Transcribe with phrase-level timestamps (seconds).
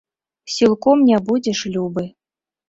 [0.53, 2.03] Сілком не будзеш любы.